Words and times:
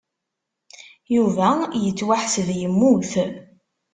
Yuba 1.15 1.49
yettwaḥseb 1.83 2.47
yemmut. 2.59 3.11